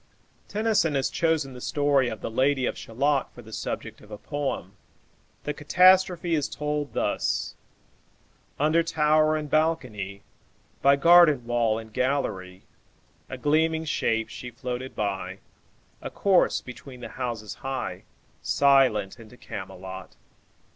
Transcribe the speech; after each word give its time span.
Tennyson 0.47 0.95
has 0.95 1.11
chosen 1.11 1.53
the 1.53 1.61
story 1.61 2.09
of 2.09 2.21
the 2.21 2.31
"Lady 2.31 2.65
of 2.65 2.75
Shalott" 2.75 3.31
for 3.35 3.43
the 3.43 3.53
subject 3.53 4.01
of 4.01 4.09
a 4.09 4.17
poem. 4.17 4.75
The 5.43 5.53
catastrophe 5.53 6.33
is 6.33 6.49
told 6.49 6.93
thus: 6.93 7.53
"Under 8.59 8.81
tower 8.81 9.35
and 9.35 9.47
balcony, 9.47 10.23
By 10.81 10.95
garden 10.95 11.45
wall 11.45 11.77
and 11.77 11.93
gallery, 11.93 12.63
A 13.29 13.37
gleaming 13.37 13.85
shape 13.85 14.29
she 14.29 14.49
floated 14.49 14.95
by, 14.95 15.37
A 16.01 16.09
corse 16.09 16.61
between 16.61 17.01
the 17.01 17.09
houses 17.09 17.53
high, 17.61 18.05
Silent 18.41 19.19
into 19.19 19.37
Camelot. 19.37 20.15